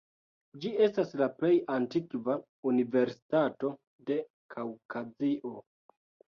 Ĝi 0.61 0.69
estas 0.85 1.13
la 1.21 1.27
plej 1.41 1.51
antikva 1.75 2.39
universitato 2.73 3.73
de 4.11 4.21
Kaŭkazio. 4.57 5.57